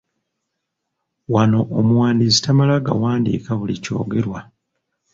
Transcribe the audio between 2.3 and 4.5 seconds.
tamala gawandiika buli kyogerwa.